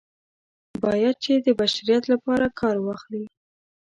[0.83, 3.23] باید چې د بشریت لپاره کار واخلي.